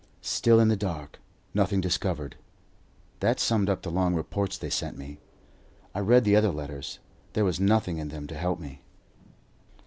"Still 0.23 0.59
in 0.59 0.67
the 0.67 0.75
dark; 0.75 1.19
nothing 1.53 1.79
discovered" 1.79 2.35
that 3.19 3.39
summed 3.39 3.69
up 3.69 3.83
the 3.83 3.91
long 3.91 4.15
reports 4.15 4.57
they 4.57 4.71
sent 4.71 4.97
me. 4.97 5.19
I 5.93 5.99
read 5.99 6.23
the 6.23 6.35
other 6.35 6.49
letters; 6.49 6.97
there 7.33 7.45
was 7.45 7.59
nothing 7.59 7.99
in 7.99 8.07
them 8.09 8.25
to 8.25 8.35
help 8.35 8.59
me. 8.59 8.81